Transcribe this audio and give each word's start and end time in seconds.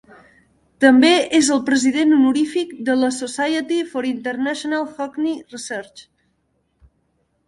També 0.83 1.09
és 1.39 1.49
el 1.55 1.59
president 1.67 2.15
honorífic 2.17 2.71
de 2.87 2.95
la 3.01 3.09
Society 3.17 3.77
for 3.91 4.07
International 4.13 4.87
Hockey 4.95 5.37
Research. 5.57 6.03